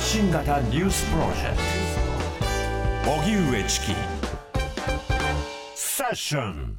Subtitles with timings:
[0.00, 1.56] 発信型ニュースプロジェク
[3.04, 3.10] ト。
[3.20, 3.86] 荻上チキ。
[5.74, 6.78] セッション。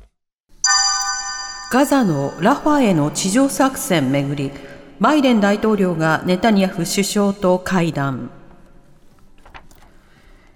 [1.71, 4.52] ガザのラファへの地上作戦めぐり。
[4.99, 8.31] バイデン大統領がネタニヤフ首相と会談。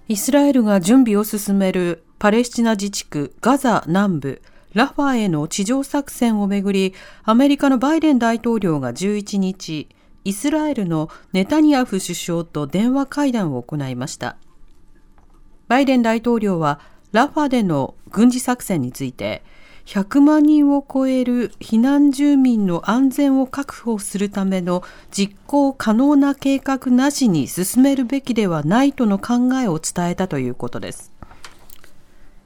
[0.08, 4.42] イスラエルが準備を進めるパレスチナ自治区ガザ南部。
[4.74, 9.88] ラファへの地上作戦をめぐりアメリカのバイデン大統領が11日
[10.26, 14.36] イスラエルのネタニヤフ首相と電話会談を行いました。
[15.68, 16.80] バイデン大統領は
[17.12, 19.44] ラファでの軍事作戦について
[19.84, 31.12] 100万人を超える避難住民の安全を確保するための実行可能な計画なしに進めるべきではないとの考えを伝えたということです。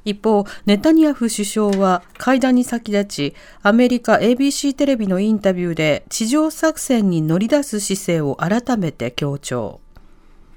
[0.04, 9.80] 一方、ネタニヤフ首相は会談に先立ち、アメリカ ABC テレビのインタビューで地上作戦に乗り出す姿勢を改めて強調。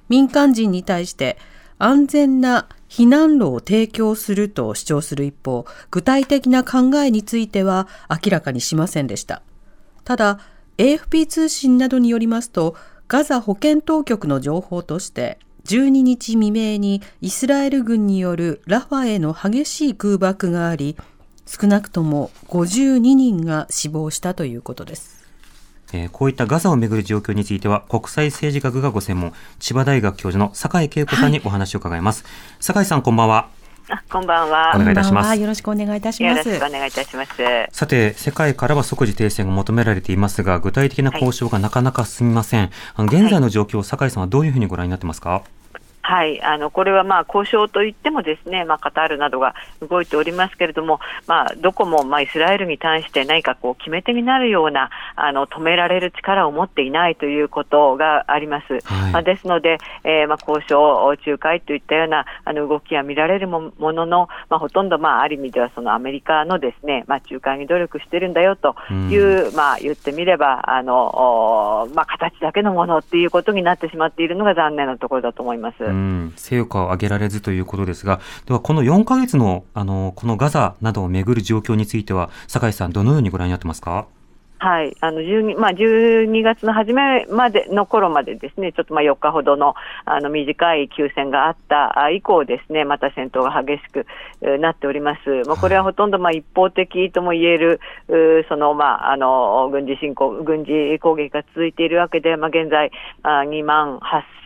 [0.09, 1.37] 民間人に対して
[1.79, 9.41] 安全な避難路を提供すると主張する一方、具体的な考えについては明らかにしませんでした。
[10.03, 10.39] ただ、
[10.77, 12.75] AFP 通信などによりますと、
[13.07, 20.97] ガザ保健当局の情報として、12日未明にイスラエル軍によるラファへの激しい空爆があり、
[21.45, 25.23] 少なくとも52人が死亡したということです。
[25.93, 32.23] えー、こういったガザをめぐる状況については、国際政治学がご専門、千葉大学教授の酒井恵子さんにお話を伺います。
[32.23, 33.49] はい、酒井さん、こんばんは。
[33.93, 34.71] あこんばんは。
[34.73, 35.39] お願いいたします。
[35.39, 36.49] よろしくお願いいたします。
[36.49, 37.31] よろしくお願いいたします。
[37.71, 42.61] さて、世界からは即時停戦が求められていますが、具体的な交渉がなかなか進みません。
[42.61, 45.43] はい、あの現在の状況を酒井さんはどういうふうにご覧になってますか？
[46.13, 58.73] はい、あのこれはまあ交渉といってもですね、まあ、カタールなどが動いておりますけれども、まあ、どこもまあイスラエルに対して何かこう決め手になるようなあの止められる力を持っていないということがあります。
[58.85, 68.75] はい、まあ、ですので、えー、まあ交渉、仲介といったようなあの動きが見られるものの、まあ、ほとんどまあある意味ではそのアメリカのですね、まあ、仲介に努力してるんだよと
[69.09, 75.83] いう、うん、まあ、言ってみればあの、まあ、形だけのものっていうことになってしまっているのが残念なところだと思います。
[75.83, 76.02] うん、
[76.35, 84.07] 成果を上げられずということですが、ではこの4か月のあのこのガザなどをめぐる状況については、酒井さん、どのようにご覧になってますか？
[84.63, 89.75] はい、あの12、まあ、12月の初めまでの頃までですね、ちょっとまあ4日ほどの
[90.05, 94.07] あの短い休戦があった以降ですね、また戦闘が激しく
[94.59, 95.43] なっております。
[95.47, 97.81] まあ、これはほとんどまあ一方的とも言える、
[98.47, 102.89] そのまああの軍事侵攻、軍事攻撃が続いているわけで、まあ、現在
[103.25, 103.99] 2万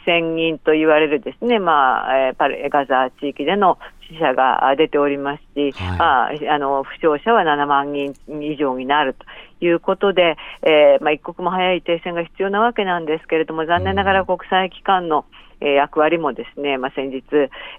[0.08, 3.78] 8000人と言われるですね、まあ、えパレガザ地域での
[4.10, 9.26] 死者が出ておりますし、はい、ああの負傷者は7万人以上になると
[9.66, 15.26] いうことで、えーまあ、一刻も早い停戦が必要なわけなんですけれども、残念ながら国際機関の、
[15.62, 17.24] えー、役割もですね、まあ、先日、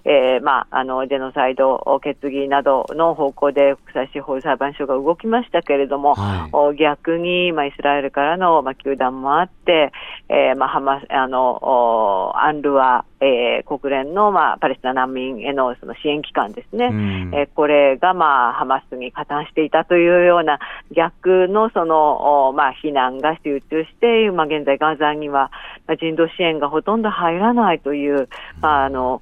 [0.05, 9.91] えーまあ、あのジェノサイド決議などの方向で国際司法裁判所が動きましたけれども、はい、逆に、まあ、イスラエルからの、まあ、球団もあって、
[10.29, 20.59] えーまあ、ハマあのアンルワ、えー、国連の、まあ、パレスチナ難民へのその支援機関ですね、うん、えー、これが、まあ、ハマスに加担していたというような
[20.91, 25.51] 逆のその、まあ、避難が集中して、まあ、現在ガザには
[25.99, 28.27] 人道支援がほとんど入らないという、
[28.61, 29.21] まあ、あの、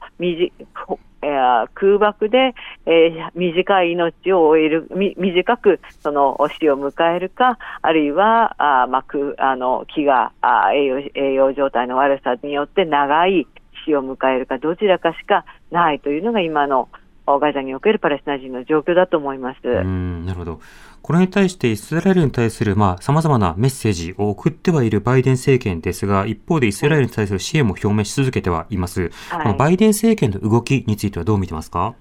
[1.21, 2.53] えー、空爆で、
[2.85, 13.47] えー、短い命を終える、み短くその死を迎えるか、あるいは、あまあ、くあの木があ栄養栄養状態の悪さによって長い
[13.85, 16.87] 死を迎えるか、どちらかしかないというのが今の
[17.25, 19.59] ガザにおけるパレスチナ人の状況だと思います。
[19.63, 20.61] うんなるほど。
[21.01, 29.11] これに対してイスラエルに対するまあ様々なメッセージを送ってはいるバイデン政権ですが、一方でイスラエルに対する支援も表明し続けてはいます。
[29.29, 31.95] はい、このバイデン政権の動きについてはどう見てますか？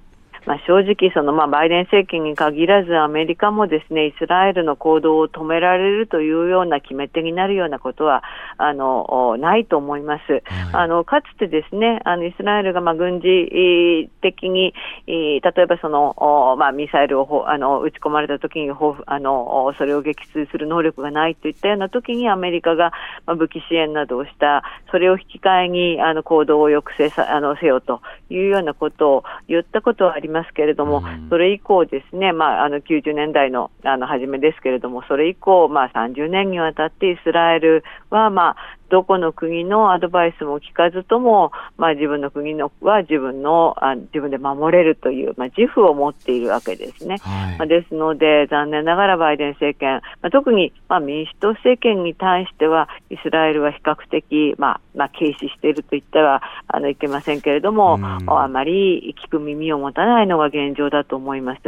[0.46, 8.22] まあ、正直その、まあ、バイデン政権に限らずアメリカもですねイスラエルの行動を止められるというような決め手になるようなことは
[8.56, 10.32] あのないと思います。
[10.32, 14.72] はい、あのかつてですねあのイスラエルがまあ軍事的に
[15.06, 16.14] 例えばその、
[16.58, 22.92] まあ、ミサイルをあの撃ち込まれた時にあのそれを撃墜する能力がないといったような時にアメリカが、
[23.26, 28.00] まあ、武器支援などをしたそれを引き換えにあの行動を抑制さあのせよと
[28.30, 38.56] いうようなことを言ったことはありますますけれども、それ以降ですね、まあ、あの90年代のあの初めですけれども、それ以降、まあ、30年にわたってイスラエルは、まあ、
[38.88, 47.18] どこの国のアドバイスも聞かずとも、まあ、自分の国のは自分のあ自分で守れるという、まあ、自負を持っているわけですね。
[47.20, 61.60] はい、まあ、ですので、残念ながらバイデン政権、まあ、特に、まあ、民主党政権に対しては、イスラエルは比較的、まあまあ、軽視していると言ってはあのいけませんけれども、あまり聞く耳を持たないのが現状だと思います。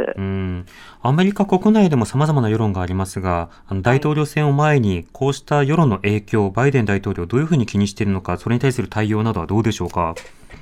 [1.01, 10.15] アメリカ国内でも様々な世論がありますが、あの大統領選を前に、こうした世論の影響、バイデン大統領、どういうふうに気にしているのか、それに対する対応などはどうでしょうか？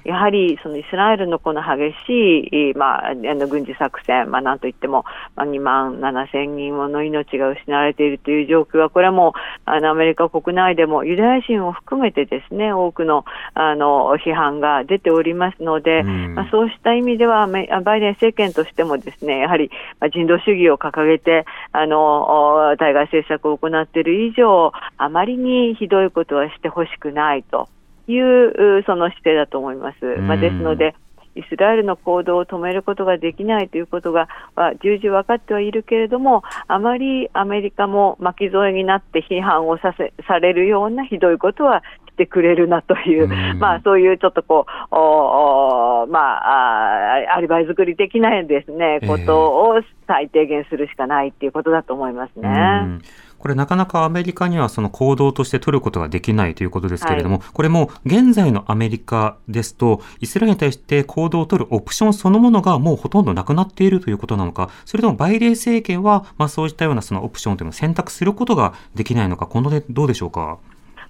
[0.08, 5.04] やはりそのイスラエルのこの激しい、まあ、あの軍事作戦、まあ、なんといっても、
[5.36, 19.70] まあ、2万7千人もの命が失われているという状況は、これはもうあのアメリカ国内でもユダヤ人を含めてですね多くのあの批判が出ておりますので、まあ、そうした意味では、バイデン政権としてもですねやはり
[20.14, 27.68] 人道主義を掲げてあの対外政策を行っている以上、あまりにひどいことはしてほしくないと。
[28.08, 30.06] いうその姿勢だと思います。
[30.22, 30.96] まあ、ですので、
[31.38, 53.00] イスラエルの行動を止めることができないということが、まあ、重々分かってはいるけれども、あまりアメリカも巻き添えになって批判をさせされるようなひどいことはしてくれるなという、うまあ、そういうちょっとこう、おおまあ、アリバイ作り的なですね、ことを最低限するしかないっていうことだと思いますね。
[53.40, 70.58] これなかなかアメリカにはその行動として取ることができないということですけれども、はい、これも現在のアメリカですと、イスラエルに対して行動を取るオプションそのものがもうほとんどなくなっているということなのか、それともバイデン政権は、まあそういったようなそのオプションというのを選択することができないのか、このでどうでしょうか？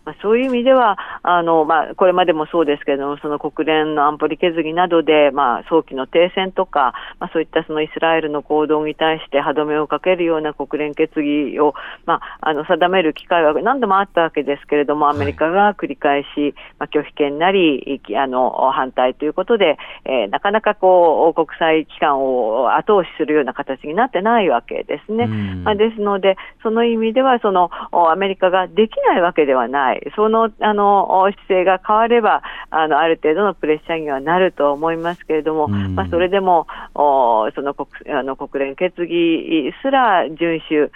[0.08, 11.74] まあ、そういう意味では、あのまあ、これまでもそうですけれども、その国連の安保理決議などで、まあ、早期の停戦とか、まあ、そういったそのイスラエルの行動に対して歯止めをかけるような国連決議を、
[12.06, 25.28] まあ、あの定める機会は何度もあったわけですけれども、アメリカが繰り返し、まあ、拒否権なりあの反対ということで、えー、なかなかこう国際機関を後押しするような形になってないわけですね。
[25.28, 29.97] まあ、ですので、その意味ではそのアメリカができないわけではない。
[30.16, 40.92] そのあの姿勢が変わればあのある程度のプレッシャーにはなると思いますけれども、うん、まあ、それでもおその国あの国連決議すら遵守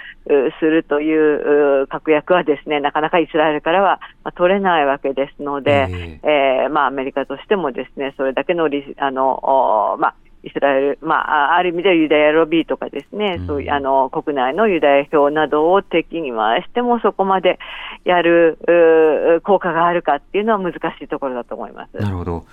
[0.59, 17.59] するという確約はですねなかなかイスラエルからは、まあ、取れないわけですので、えー、えー、まあ、アメリカとしてもですねそれだけのリあのまあイスラエル、まあ、ある意味ではユダヤロビーとかですね、うん、そういうあの国内のユダヤ票などを敵に回してもそこまで
[18.05, 21.97] やる効果があるかっていうのは難しいところだと思います。
[21.97, 22.45] なるほど。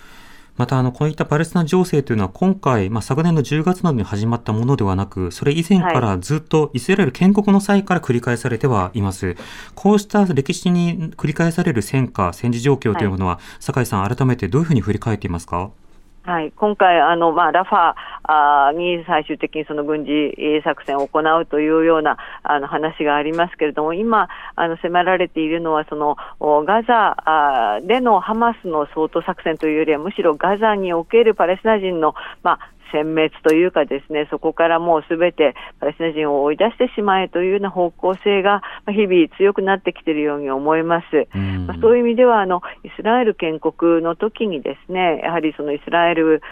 [0.59, 9.37] また、あの、こういったパレスチナ情勢というのは今回、まあ、昨年の10月などに始まったものではなく、それ以前からずっとイスラエル建国の際から繰り返されてはいます。
[9.77, 15.71] こうした歴史に繰り返される戦火、戦時状況というものは、はい、酒井さん、改めてどういうふうに振り返っていますか？
[16.29, 17.95] はい、今回、あのまあ、ラファ
[18.25, 20.13] あに最終的にその軍事
[20.63, 41.29] 作戦を行うというようなあの話がありますけれども、今、あの迫られているのは、そのガザでのハマスの掃討作戦というよりは、むしろガザにおけるパレスチナ人の、まあ、殲滅というかですね、そこからもうすべてパレスチナ人を追い出してしまえというような方向性が日々強くなってきているように思います。
[41.67, 46.43] まあ、そういう意味ではあのイスラエル建国の時にですね、やはりそのイスラエル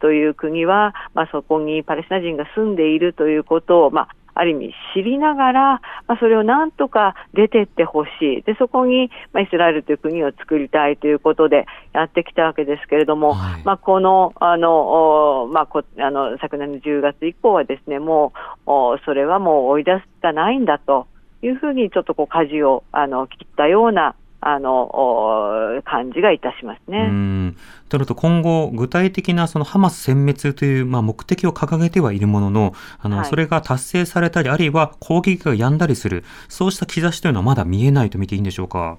[0.00, 5.62] という国は、まあ、そこにパレスチナ人が住んでいるということを、まあある意味知りながら、
[6.06, 8.42] まあ、それをなんとか出てってほしい。
[8.42, 18.32] で、そこに、まあ、イスラエルという国を作りたいということでやってきたわけですけれども、はい、まあ、この、あの、まあ、こあの、昨年の10月以降はですね、も
[18.66, 21.06] う、それはもう追い出すしかないんだと
[21.42, 27.54] いうふうに、ちょっとこう、舵を、あの、切ったような、あの感じがいたしますね。
[27.88, 38.98] となると今後、具体的なそのハマス殲滅という、まあ、目的を掲げてはいるものの、あの、はい、それが達成されたり、あるいは攻撃が止んだりする、そうした兆しというのはまだ見えないと見ていいんでしょうか？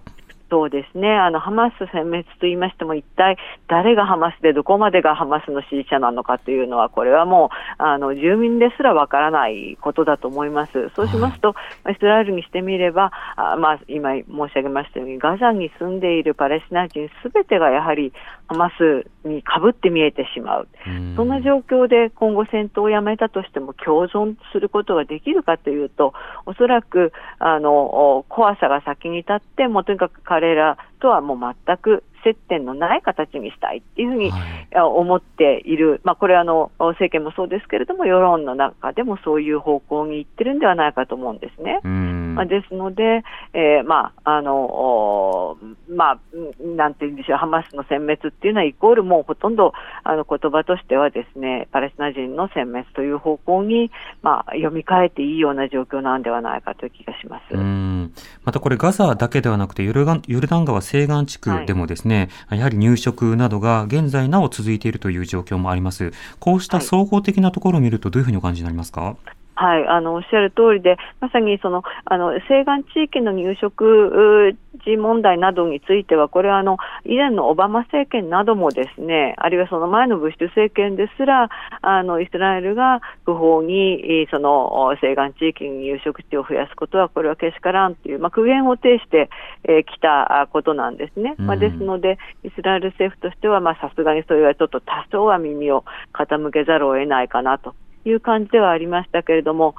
[0.54, 10.90] そうですね、あのハマス殲滅と言いましても、一体誰がハマスで、どこまでがハマスの支持者なのかというのは、これはもうあの住民ですらわからないことだと思います。
[10.90, 18.14] そうしますと、はい、イスラエルにしてみれば、あまあ、今申し上げましたように、ガザに住んでいるパレスチナ人すべてがやはり
[18.48, 20.68] ハマスにかぶって見えてしまう、
[21.16, 26.14] そんな状況で今後、戦闘をやめたとしても共存することができるかというと、
[26.46, 34.32] おそらくあの怖さが先に立って、もうとにかく彼彼らとはもう全く接点のない形にしたいっていうふうに
[34.76, 41.80] 思っている、はい、まあ、これはあの政権もそうですけれども、世論の中でもそういう方向に行ってるんではないかと思うんですね。
[42.34, 43.24] まあ、ですので、
[43.54, 45.58] えー、まあ、あの、
[45.90, 46.20] まあ、
[46.76, 49.74] なんていうんでしょう、ハマスの殲滅っていうのはイコールもうほとんど、
[50.04, 57.56] あの、言葉としてはですね、パレスチナ人の殲滅という方向に、まあ、読み替えていいような状況なんではないかという気がします。
[58.44, 60.14] またこれガザだけではなくてヨルダ
[60.60, 66.12] ン川西岸地区でもですね、はい、やはり入植などが現在なお続いているという状況もあります。
[66.40, 69.16] こうした総合的なところを見るとどういうふうにお感じになりますか、はい、
[69.66, 74.56] あのおっしゃる通りで、まさにそのあの西岸地域の入植
[74.86, 81.50] 地問題などについては、これはあの以前のオバマ政権などもですね、あるいはその前のブッシュ政権ですら、
[81.82, 89.30] あのイスラエルが不法にその西岸地域に入植地を増やすことは、これはけしからんという、まあ、苦言を呈して
[89.66, 91.36] き、えー、たことなんですね。
[91.38, 97.76] まあ、ですので、イスラエル政府としては、さすがにそれはちょっと多少は耳を傾けざるを得ないかなと。
[98.06, 99.76] いう感じではありましたけれども、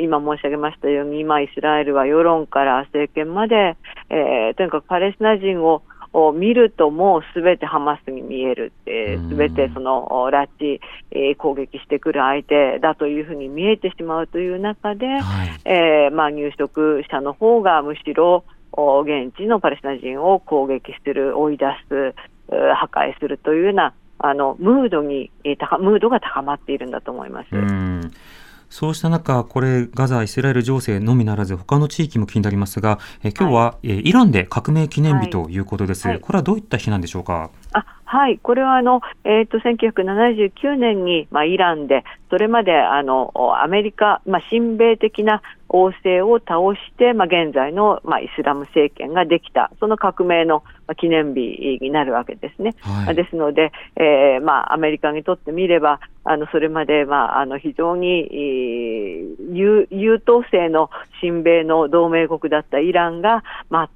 [0.00, 3.76] 今申し上げましたように、今、イスラエルは世論から政権まで、
[4.08, 10.80] えー、とにかくパレスチナ人をを見るともうすべてハマスに見える、すべてその拉致、
[11.12, 22.14] えー、攻撃してくる相手だというふうに見えてしまうという中で、はい、えー、まあ、入植者の方がむしろ現地のパレスチナ人を攻撃する、追い出す、
[22.50, 27.48] 破壊するというようなあのムードに、えー、ムードが高まっているんだと思います。
[27.52, 27.56] う
[28.70, 35.58] そうした中、これ、ガザ、イスラエル情勢のみならず、他の地域も気になりますが、え今日は、はい、えイランで革命記念日とい。
[35.58, 37.50] うことです、はい、これはどういった日なんでしょうか？
[37.72, 50.64] あはい、これはあの、えーと、1979年に、まあ、イランで、それまであのアメリカ、まあ、親米的な王政を倒して、まあ、現在の、まあ、イスラム政権ができた、その革命の
[50.96, 52.74] 記念日になるわけですね。
[52.80, 60.90] はい、ですので、えーまあ、アメリカにとってみれば、あのそれまで、まあ、あの非常に、えー、優優等生の
[61.22, 63.42] 親米の同盟国だったイランが、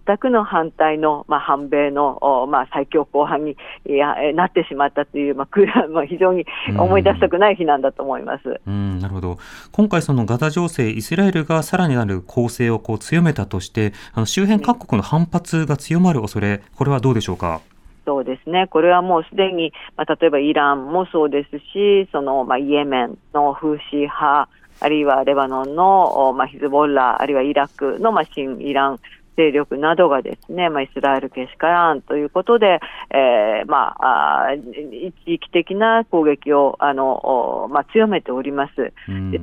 [0.06, 6.46] 全くの反対の、まあ、反米の、まあ、最強硬派に、やなってしまったという、まあ、まあ、非常に
[6.78, 8.60] 思い出したくない日なんだと思います。
[8.66, 9.38] うん、なるほど。
[9.72, 17.60] 今回そのガザ情勢、イスラエルがさらになる攻勢をこう強めたとして、あの周辺各国の反発が強まる恐れ、これはどうでしょうか？
[18.06, 24.48] そうですね、これはもうすでに、まあ、例えばイランもそうですし、そのまあ、イエメンのフーシー派、
[24.80, 29.00] あるいはレバノンの、まあ、ヒズボッラ、あるいはイラクの、まあ、新イラン
[29.36, 32.80] 勢力などがですね、まあ、イスラエルけしからんということで、
[33.10, 38.74] えー、まあ、あ一時的な攻撃をあの、まあ、強めております。
[38.76, 38.92] で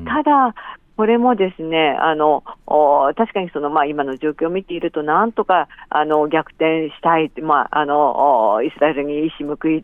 [0.05, 0.53] ただ、
[1.01, 2.43] これもですね、あの
[3.17, 9.83] 確かにその、まあ、今の状況を見ていると、なんとかあの逆転したい、まあ、あのイスラエルに意思報い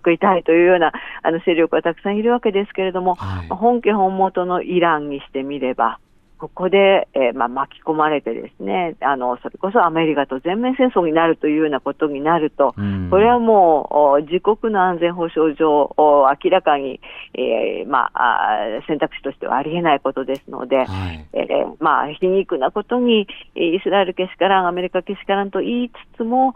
[0.00, 0.92] 報いたいというような
[1.22, 5.98] あの勢力がたくさんいるわけですけれども、はい、本家本元のイランにしてみれば、
[6.44, 12.74] ここで、えー、まあ、巻き込まれてですね、あの、それこそアメリカと全面戦争になるというようなことになると、
[13.10, 17.00] これはもう、自国の安全保障上、明らかに、
[17.32, 26.54] えー、まあ、選択肢としてはありえないことですので、はい、えー、まあ、皮肉なことに、イスラエルけしからん、アメリカけしからんと言いつつも、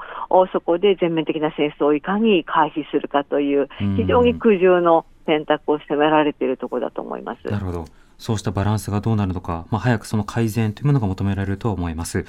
[0.52, 7.46] そこで全面的な戦争をいかに回避するかという、非常に苦渋の選択を迫られているところだと思います。
[7.46, 7.84] なるほど。
[8.16, 12.24] そうしたバランスがどうなるのか、まあ、早くその改善というものが求められると思います。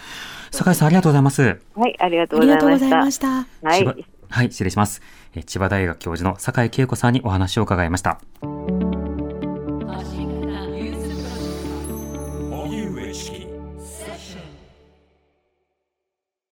[0.51, 1.59] 酒井さん、ありがとうございます。
[1.75, 3.27] はい、ありがとうございました。
[3.63, 5.01] はい、はい、失礼します。
[5.45, 8.19] 千葉大学教授の酒井恵子さんにお話を伺いました。